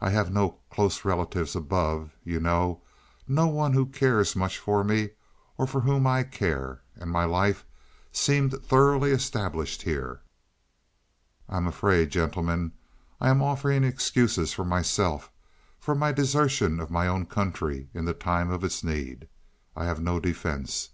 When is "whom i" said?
5.80-6.22